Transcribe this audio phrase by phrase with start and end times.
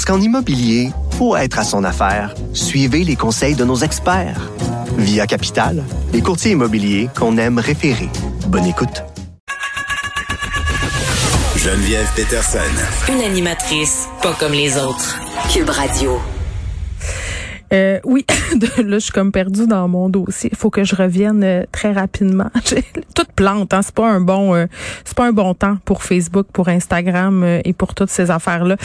[0.00, 4.50] Parce qu'en immobilier, pour être à son affaire, suivez les conseils de nos experts.
[4.96, 5.84] Via Capital,
[6.14, 8.08] les courtiers immobiliers qu'on aime référer.
[8.46, 9.04] Bonne écoute.
[11.54, 12.58] Geneviève Peterson.
[13.10, 15.20] Une animatrice pas comme les autres.
[15.52, 16.18] Cube Radio.
[17.72, 18.24] Euh, oui,
[18.78, 20.50] là, je suis comme perdue dans mon dossier.
[20.52, 22.50] Il faut que je revienne euh, très rapidement.
[23.14, 23.80] Toute plante, hein.
[23.82, 24.66] C'est pas un bon, euh,
[25.04, 28.76] c'est pas un bon temps pour Facebook, pour Instagram euh, et pour toutes ces affaires-là.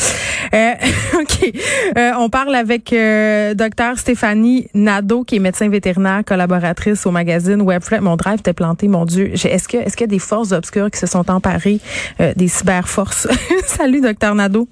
[0.54, 1.52] ok,
[2.18, 2.96] on parle avec
[3.56, 8.02] docteur Stéphanie Nadeau, qui est médecin vétérinaire, collaboratrice au magazine Webflex.
[8.02, 9.34] Mon drive était planté, mon Dieu.
[9.34, 11.80] Est-ce que, est-ce qu'il y a des forces obscures qui se sont emparées
[12.36, 13.28] des cyberforces?
[13.66, 14.68] Salut, docteur Nadeau.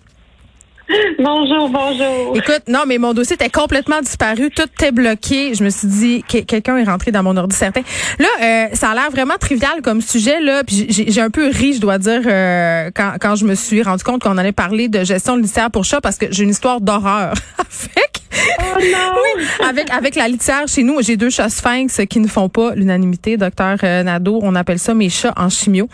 [1.20, 2.36] Bonjour, bonjour.
[2.36, 5.54] Écoute, non, mais mon dossier était complètement disparu, tout était bloqué.
[5.54, 7.82] Je me suis dit que quelqu'un est rentré dans mon ordi certain.
[8.20, 11.74] Là, euh, ça a l'air vraiment trivial comme sujet là, puis j'ai un peu ri,
[11.74, 15.04] je dois dire, euh, quand, quand je me suis rendu compte qu'on allait parler de
[15.04, 18.13] gestion de litière pour chat parce que j'ai une histoire d'horreur avec.
[18.60, 19.14] Oh non!
[19.36, 22.76] Oui, avec avec la litière chez nous, j'ai deux chats sphinx qui ne font pas
[22.76, 25.88] l'unanimité, docteur euh, Nadeau, on appelle ça mes chats en chimio.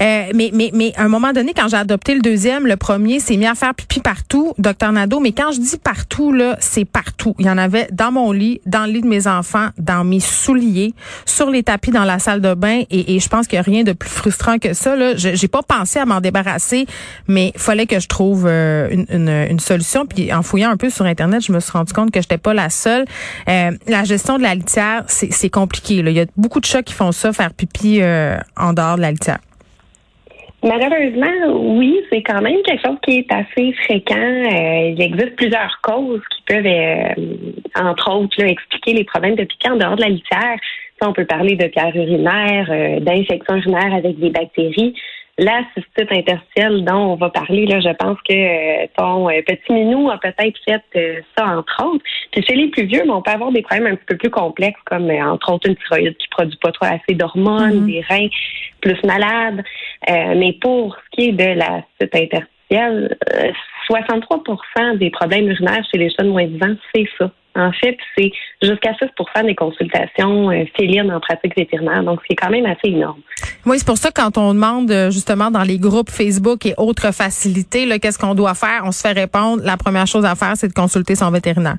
[0.00, 3.20] Euh, mais mais mais à un moment donné quand j'ai adopté le deuxième, le premier
[3.20, 6.84] s'est mis à faire pipi partout, docteur Nadeau, mais quand je dis partout là, c'est
[6.84, 7.34] partout.
[7.38, 10.20] Il y en avait dans mon lit, dans le lit de mes enfants, dans mes
[10.20, 13.60] souliers, sur les tapis dans la salle de bain et, et je pense qu'il n'y
[13.60, 15.14] a rien de plus frustrant que ça là.
[15.16, 16.86] J'ai pas pensé à m'en débarrasser,
[17.26, 20.90] mais fallait que je trouve euh, une, une, une solution puis en fouillant un peu
[20.90, 23.04] sur internet, je me suis rendu compte que j'étais pas la seule.
[23.48, 26.02] Euh, la gestion de la litière, c'est compliqué.
[26.02, 26.10] Là.
[26.10, 29.02] Il y a beaucoup de chats qui font ça, faire pipi euh, en dehors de
[29.02, 29.38] la litière.
[30.64, 34.16] Malheureusement, oui, c'est quand même quelque chose qui est assez fréquent.
[34.16, 37.16] Euh, il existe plusieurs causes qui peuvent,
[37.76, 40.56] entre autres, expliquer les problèmes de piquant en dehors de la litière.
[41.00, 44.94] on peut parler de pierre urinaire, d'infection urinaire avec des bactéries
[45.38, 49.72] la cystite interstitielle dont on va parler, là, je pense que euh, ton euh, petit
[49.72, 52.04] minou a peut-être fait euh, ça, entre autres.
[52.32, 54.80] Puis chez les plus vieux, on peut avoir des problèmes un petit peu plus complexes,
[54.84, 57.86] comme entre autres une thyroïde qui produit pas trop assez d'hormones, mm-hmm.
[57.86, 58.28] des reins
[58.80, 59.62] plus malades.
[60.08, 63.16] mais pour ce qui est de la cystite interstitielle,
[63.86, 64.42] 63
[64.96, 67.30] des problèmes urinaires chez les jeunes moins vivants, c'est ça.
[67.58, 68.30] En fait, c'est
[68.62, 72.04] jusqu'à 6% des consultations euh, félines en pratique vétérinaire.
[72.04, 73.20] Donc, c'est quand même assez énorme.
[73.66, 76.74] Oui, c'est pour ça que quand on demande euh, justement dans les groupes Facebook et
[76.78, 80.56] autres facilités, qu'est-ce qu'on doit faire, on se fait répondre, la première chose à faire,
[80.56, 81.76] c'est de consulter son vétérinaire.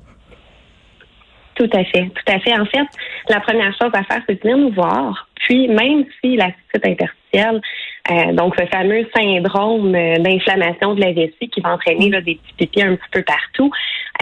[1.54, 2.58] Tout à fait, tout à fait.
[2.58, 2.86] En fait,
[3.28, 5.28] la première chose à faire, c'est de venir nous voir.
[5.34, 7.60] Puis, même si la cystite interstitielle
[8.10, 12.36] euh, donc, ce fameux syndrome euh, d'inflammation de la vessie qui va entraîner là, des
[12.36, 13.70] petits pipis un petit peu partout.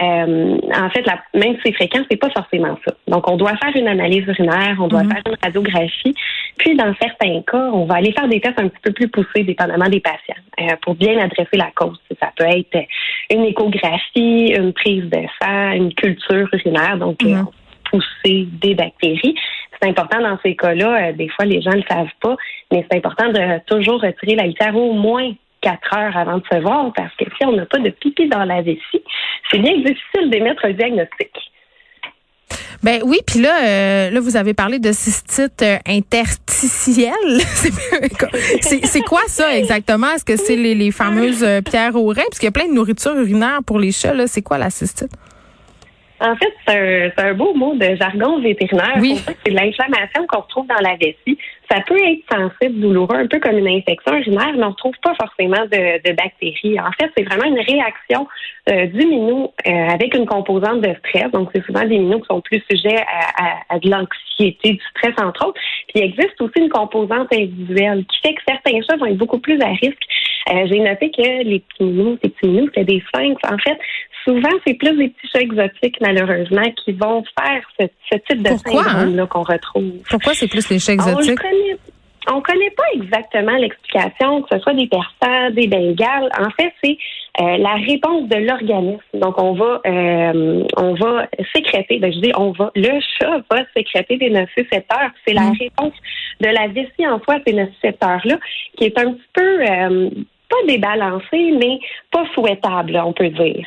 [0.01, 2.93] Euh, en fait, la, même si c'est fréquent, c'est pas forcément ça.
[3.07, 5.11] Donc, on doit faire une analyse urinaire, on doit mhm.
[5.11, 6.13] faire une radiographie,
[6.57, 9.43] puis dans certains cas, on va aller faire des tests un petit peu plus poussés,
[9.43, 11.99] dépendamment des patients, pour bien adresser la cause.
[12.21, 12.85] Ça peut être
[13.31, 17.45] une échographie, une prise de sang, une culture urinaire, donc mhm.
[17.89, 19.35] Pousser des bactéries
[19.81, 21.09] c'est important dans ces cas-là.
[21.09, 22.35] Euh, des fois, les gens ne le savent pas,
[22.71, 26.57] mais c'est important de toujours retirer la litière au moins quatre heures avant de se
[26.59, 29.03] voir parce que si on n'a pas de pipi dans la vessie,
[29.51, 31.31] c'est bien difficile d'émettre un diagnostic.
[32.81, 37.41] Ben oui, puis là, euh, là, vous avez parlé de cystite euh, interstitielle.
[38.61, 40.11] c'est quoi ça exactement?
[40.11, 42.23] Est-ce que c'est les, fameuses pierres au rein?
[42.29, 44.15] Parce qu'il y a plein de nourriture urinaire pour les chats.
[44.27, 45.11] C'est quoi la cystite?
[46.21, 48.97] En fait, c'est un, beau mot de jargon vétérinaire.
[48.99, 49.15] Oui.
[49.25, 51.37] C'est l'inflammation qu'on retrouve dans la vessie.
[51.71, 54.95] Ça peut être sensible, douloureux, un peu comme une infection urinaire, mais on ne retrouve
[55.01, 56.79] pas forcément de, bactéries.
[56.79, 58.27] En fait, c'est vraiment une réaction
[58.69, 61.31] euh, du minou euh, avec une composante de stress.
[61.31, 63.01] Donc, c'est souvent des minous qui sont plus sujets
[63.69, 65.61] à, de l'anxiété, du stress, entre autres.
[65.87, 69.39] Puis, il existe aussi une composante individuelle qui fait que certains chats vont être beaucoup
[69.39, 70.03] plus à risque.
[70.51, 73.39] Euh, j'ai noté que les petits minous, ces petits minous, c'est des sphinx.
[73.43, 73.77] En fait,
[74.23, 79.23] souvent, c'est plus des petits chats exotiques, malheureusement, qui vont faire ce, type de syndrome-là
[79.23, 79.27] hein?
[79.27, 79.91] qu'on retrouve.
[80.09, 81.39] Pourquoi c'est plus les chats exotiques?
[82.31, 86.29] On ne connaît pas exactement l'explication, que ce soit des persans, des bengales.
[86.37, 86.97] En fait, c'est
[87.41, 89.01] euh, la réponse de l'organisme.
[89.13, 91.97] Donc, on va, euh, on va sécréter.
[91.97, 92.71] Ben, je dis, on va.
[92.75, 95.11] Le chat va sécréter des nocicepteurs.
[95.25, 95.57] C'est la mm.
[95.59, 95.93] réponse
[96.41, 98.37] de la vessie en soi, ces nocicepteurs-là,
[98.77, 100.09] qui est un petit peu euh,
[100.49, 101.79] pas débalancée, mais
[102.11, 103.65] pas souhaitable, on peut dire.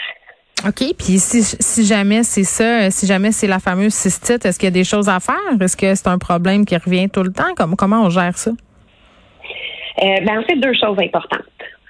[0.67, 0.95] OK.
[0.97, 4.73] Puis si, si jamais c'est ça, si jamais c'est la fameuse cystite, est-ce qu'il y
[4.73, 5.37] a des choses à faire?
[5.61, 7.55] Est-ce que c'est un problème qui revient tout le temps?
[7.57, 8.51] Comme, comment on gère ça?
[8.51, 11.43] Euh, ben, en fait, deux choses importantes.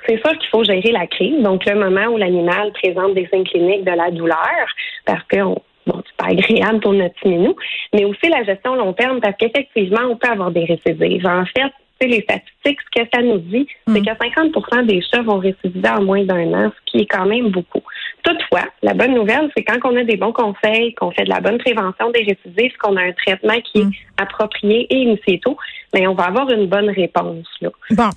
[0.06, 3.44] C'est sûr qu'il faut gérer la crise, donc le moment où l'animal présente des signes
[3.44, 4.66] cliniques de la douleur,
[5.06, 7.54] parce que bon, c'est pas agréable pour notre minou,
[7.92, 11.24] mais aussi la gestion long terme, parce qu'effectivement, on peut avoir des récidives.
[11.24, 11.70] En fait,
[12.06, 14.04] les statistiques, ce que ça nous dit, c'est mm.
[14.04, 17.50] que 50% des chats vont récidiver en moins d'un an, ce qui est quand même
[17.50, 17.82] beaucoup.
[18.22, 21.40] Toutefois, la bonne nouvelle, c'est quand on a des bons conseils, qu'on fait de la
[21.40, 23.92] bonne prévention des récidives, qu'on a un traitement qui est mm.
[24.18, 25.56] approprié et initié tôt,
[25.92, 27.46] mais on va avoir une bonne réponse.
[27.60, 27.70] Là.
[27.90, 28.10] Bon,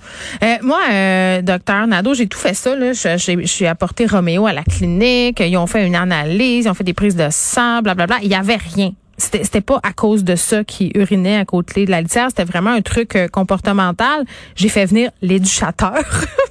[0.44, 2.76] euh, moi, euh, docteur Nadeau, j'ai tout fait ça.
[2.76, 2.92] Là.
[2.92, 5.40] Je, suis apporté Roméo à la clinique.
[5.40, 8.18] Ils ont fait une analyse, ils ont fait des prises de sang, blablabla.
[8.22, 11.90] Il y avait rien c'était pas à cause de ça qui urinait à côté de
[11.90, 14.24] la litière, c'était vraiment un truc euh, comportemental.
[14.54, 15.94] J'ai fait venir l'éducateur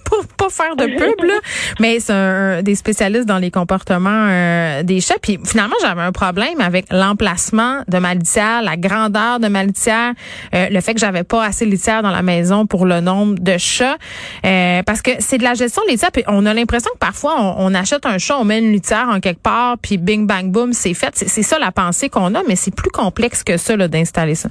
[0.50, 1.39] faire de pub là,
[1.80, 5.19] mais c'est un, des spécialistes dans les comportements euh, des chats.
[5.21, 10.13] Puis finalement, j'avais un problème avec l'emplacement de ma litière, la grandeur de ma litière,
[10.53, 13.36] euh, le fait que j'avais pas assez de litière dans la maison pour le nombre
[13.39, 13.97] de chats,
[14.42, 16.12] parce que c'est de la gestion de litière.
[16.12, 19.19] Puis on a l'impression que parfois on, achète un chat, on met une litière en
[19.19, 21.13] quelque part, puis bing bang boom, c'est fait.
[21.15, 24.50] C'est ça la pensée qu'on a, mais c'est plus complexe que ça d'installer ça.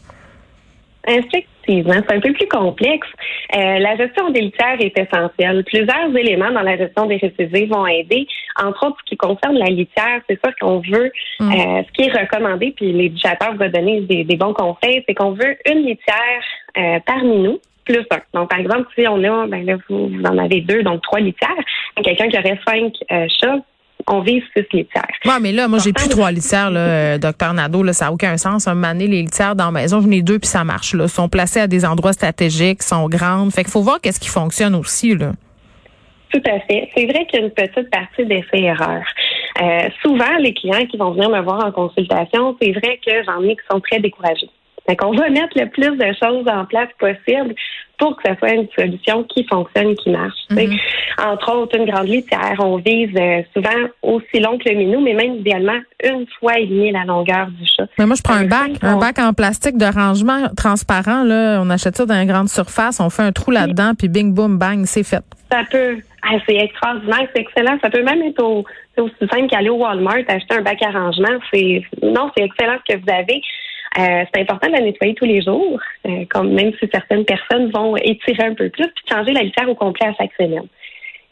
[1.06, 3.06] Effectivement, c'est un peu plus complexe.
[3.54, 5.64] Euh, la gestion des litières est essentielle.
[5.64, 8.26] Plusieurs éléments dans la gestion des récidives vont aider.
[8.62, 11.12] Entre autres, ce qui concerne la litière, c'est ça qu'on veut.
[11.40, 11.52] Mm.
[11.52, 15.56] Euh, ce qui est recommandé, puis l'éducateur va donner des, bons conseils, c'est qu'on veut
[15.70, 16.42] une litière
[16.78, 18.20] euh, parmi nous plus un.
[18.32, 21.20] Donc, par exemple, si on a, ben là, vous, vous en avez deux, donc trois
[21.20, 21.50] litières.
[22.02, 22.94] Quelqu'un qui aurait cinq
[23.28, 23.60] chats
[24.06, 25.06] on vise six litières.
[25.24, 27.82] Oui, mais là, moi, j'ai plus trois litières, là, euh, docteur Nadeau.
[27.82, 28.68] Là, ça n'a aucun sens.
[28.68, 30.94] Un moment les litières dans la maison, j'en ai deux, puis ça marche.
[30.94, 31.04] Là.
[31.04, 33.52] Ils sont placés à des endroits stratégiques, sont grandes.
[33.52, 35.14] Fait qu'il faut voir qu'est-ce qui fonctionne aussi.
[35.14, 35.32] Là.
[36.32, 36.88] Tout à fait.
[36.96, 39.04] C'est vrai qu'il y a une petite partie d'essai-erreur.
[39.62, 43.42] Euh, souvent, les clients qui vont venir me voir en consultation, c'est vrai que j'en
[43.42, 44.50] ai qui sont très découragés.
[44.86, 47.54] Fait qu'on va mettre le plus de choses en place possible
[47.98, 50.38] pour que ce soit une solution qui fonctionne, qui marche.
[50.50, 50.76] Mhm.
[51.18, 55.14] Entre autres, une grande litière, on vise euh, souvent aussi long que le minou, mais
[55.14, 57.86] même idéalement une fois et demie la longueur du chat.
[57.98, 61.22] Mais moi, je prends un, bac, un bac en plastique de rangement transparent.
[61.24, 64.34] Là, on achète ça dans une grande surface, on fait un trou là-dedans, puis bing,
[64.34, 65.24] boom, bang, c'est fait.
[65.50, 65.98] Ça peut.
[66.22, 67.78] Ah, c'est extraordinaire, c'est excellent.
[67.82, 68.42] Ça peut même être
[68.96, 71.38] aussi simple qu'aller au Walmart, acheter un bac à rangement.
[71.52, 73.40] C'est non, c'est excellent ce que vous avez.
[73.96, 77.70] Euh, c'est important de la nettoyer tous les jours, euh, comme même si certaines personnes
[77.70, 80.66] vont étirer un peu plus, puis changer la litière au complet à chaque semaine.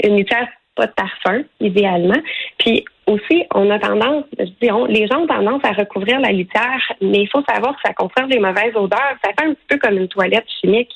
[0.05, 2.21] Une litière pas de parfum, idéalement.
[2.59, 6.93] Puis aussi, on a tendance, je dis, les gens ont tendance à recouvrir la litière,
[7.01, 9.17] mais il faut savoir que ça conserve les mauvaises odeurs.
[9.23, 10.91] Ça fait un petit peu comme une toilette chimique.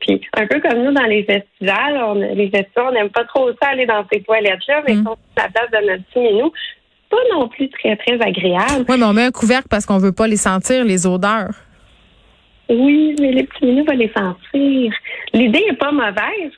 [0.00, 3.50] Puis un peu comme nous dans les festivals, on, les festivals, on n'aime pas trop
[3.60, 5.04] ça aller dans ces toilettes-là, mais mm.
[5.04, 6.50] sont à la place de notre petit menu
[7.10, 8.84] pas non plus très, très agréable.
[8.88, 11.50] Oui, mais on met un couvercle parce qu'on veut pas les sentir, les odeurs.
[12.68, 14.92] Oui, mais les petits minous vont les sentir.
[15.32, 16.52] L'idée est pas mauvaise,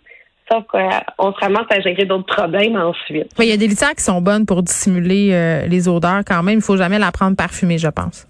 [0.50, 3.30] sauf qu'on se ramasse à gérer d'autres problèmes ensuite.
[3.38, 6.56] Il y a des litières qui sont bonnes pour dissimuler euh, les odeurs quand même.
[6.56, 8.26] Il faut jamais la prendre parfumée, je pense.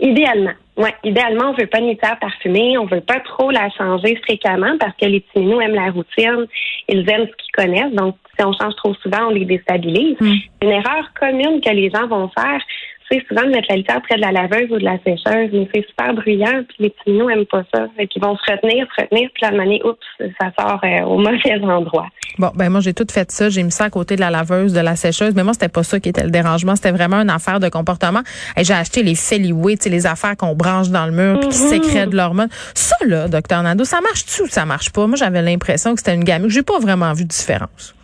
[0.00, 0.52] Idéalement.
[0.76, 4.76] Oui, idéalement, on veut pas une litière parfumée, on veut pas trop la changer fréquemment
[4.78, 6.46] parce que les petits minous aiment la routine,
[6.88, 7.92] ils aiment ce qu'ils connaissent.
[7.94, 10.16] Donc, si on change trop souvent, on les déstabilise.
[10.20, 10.34] Mm.
[10.62, 12.60] Une erreur commune que les gens vont faire,
[13.10, 15.68] c'est souvent de mettre la litière près de la laveuse ou de la sécheuse, mais
[15.74, 17.86] c'est super bruyant, puis les petits minous aiment pas ça.
[17.98, 19.98] Ils vont se retenir, se retenir, puis la manière, oups,
[20.40, 22.08] ça sort euh, au mauvais endroit.
[22.38, 23.48] Bon, ben moi, j'ai tout fait ça.
[23.48, 25.82] J'ai mis ça à côté de la laveuse, de la sécheuse, mais moi, c'était pas
[25.82, 26.76] ça qui était le dérangement.
[26.76, 28.20] C'était vraiment une affaire de comportement.
[28.56, 31.48] Et j'ai acheté les Feliway, tu sais, les affaires qu'on branche dans le mur, puis
[31.48, 31.82] qui mm-hmm.
[31.82, 32.48] sécrètent l'hormone.
[32.74, 35.06] Ça, là, docteur Nando, ça marche-tu ou ça marche pas?
[35.06, 36.48] Moi, j'avais l'impression que c'était une gamme.
[36.48, 37.94] J'ai pas vraiment vu de différence.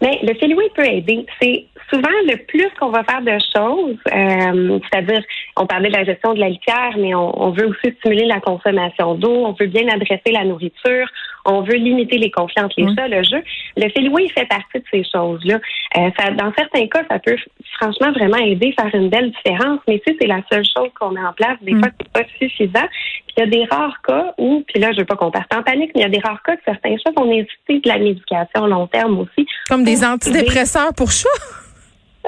[0.00, 1.24] Mais le Feliway peut aider.
[1.40, 5.22] C'est souvent le plus qu'on va faire de choses, euh, c'est-à-dire,
[5.56, 9.14] on parlait de la gestion de la litière, mais on, veut aussi stimuler la consommation
[9.14, 11.06] d'eau, on veut bien adresser la nourriture,
[11.44, 13.42] on veut limiter les conflits entre les chats, le jeu.
[13.76, 15.60] Le Feliway fait partie de ces choses-là.
[15.98, 17.36] Euh, ça, dans certains cas, ça peut
[17.80, 21.24] franchement vraiment aider, faire une belle différence, mais si c'est la seule chose qu'on met
[21.24, 21.80] en place, des mm.
[21.80, 22.88] fois, c'est pas suffisant.
[23.26, 25.52] Puis il y a des rares cas où, puis là, je veux pas qu'on parte
[25.54, 27.88] en panique, mais il y a des rares cas que certains chats vont nécessiter de
[27.88, 29.46] la médication à long terme aussi.
[29.68, 31.28] Comme des antidépresseurs pour chats?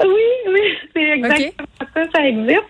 [0.03, 2.63] Oui, oui, c'est exactement ça, ça existe.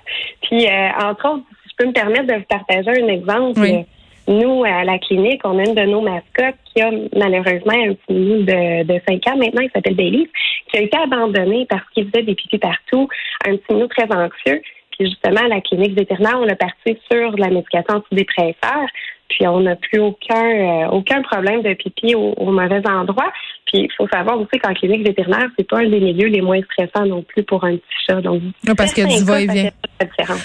[0.44, 3.86] Puis, euh, entre autres, si je peux me permettre de vous partager un exemple.
[4.28, 8.14] Nous, à la clinique, on a une de nos mascottes qui a malheureusement un petit
[8.14, 10.28] loup de, de 5 ans maintenant, il s'appelle Bailey,
[10.68, 13.08] qui a été abandonné parce qu'il faisait des pipis partout,
[13.46, 14.62] un petit loup très anxieux.
[14.98, 18.88] Puis justement, à la clinique vétérinaire, on a parti sur la médication antidépresseur.
[19.30, 23.32] Puis on n'a plus aucun euh, aucun problème de pipi au, au mauvais endroit.
[23.66, 26.62] Puis il faut savoir aussi qu'en clinique vétérinaire, c'est pas un des milieux les moins
[26.62, 28.22] stressants non plus pour un petit chat.
[28.22, 28.42] Donc
[28.78, 29.72] parce qu'il y a du va-et-vient.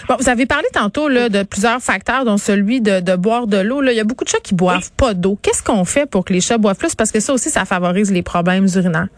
[0.08, 3.58] Bon, vous avez parlé tantôt là, de plusieurs facteurs, dont celui de, de boire de
[3.58, 3.82] l'eau.
[3.82, 5.36] Il y a beaucoup de chats qui boivent pas d'eau.
[5.42, 6.94] Qu'est-ce qu'on fait pour que les chats boivent plus?
[6.94, 9.08] Parce que ça aussi, ça favorise les problèmes urinaires.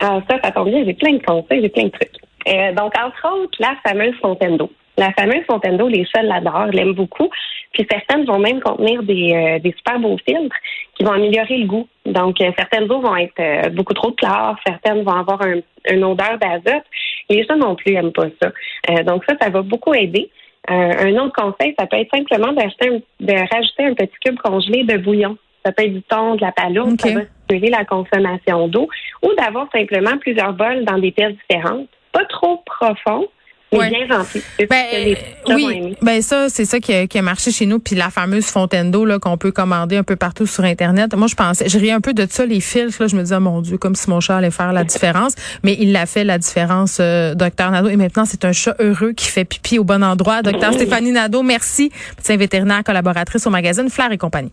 [0.00, 0.84] Ah, ça, ça tombe bien.
[0.84, 2.10] J'ai plein de conseils, j'ai plein de trucs.
[2.46, 4.70] Euh, donc, entre autres, la fameuse fontaine d'eau.
[4.98, 7.30] La fameuse fontaine d'eau, les chats l'adorent, l'aiment beaucoup.
[7.72, 10.56] Puis certaines vont même contenir des, euh, des super beaux filtres
[10.94, 11.88] qui vont améliorer le goût.
[12.04, 16.02] Donc, euh, certaines eaux vont être euh, beaucoup trop claires, certaines vont avoir un, une
[16.02, 16.82] odeur d'azote.
[17.30, 19.02] Les chats non plus n'aiment pas ça.
[19.04, 20.30] donc ça, ça va beaucoup aider.
[20.66, 24.82] un autre conseil, ça peut être simplement d'acheter un, de rajouter un petit cube congelé
[24.82, 25.36] de bouillon.
[25.64, 28.88] Ça peut être du thon, de la palourde, ça va stimuler la consommation d'eau,
[29.22, 33.28] ou d'avoir simplement plusieurs bols dans des pièces différentes, pas trop profonds,
[33.72, 34.42] mais bien remplis.
[34.70, 35.16] Ben,
[35.48, 37.78] oui, ben ça, c'est ça qui a, qui a, marché chez nous.
[37.78, 41.14] Puis la fameuse fontaine d'eau là qu'on peut commander un peu partout sur Internet.
[41.14, 42.98] Moi, je pensais, je riais un peu de ça, les fils.
[42.98, 45.34] Là, je me disais, oh, mon Dieu, comme si mon chat allait faire la différence.
[45.62, 47.88] Mais il l'a fait la différence, euh, docteur Nadeau.
[47.88, 50.42] Et maintenant, c'est un chat heureux qui fait pipi au bon endroit.
[50.42, 51.90] Docteur Stéphanie Nadeau, merci.
[52.16, 54.46] Médecin vétérinaire, collaboratrice au magazine Flair et compagnie.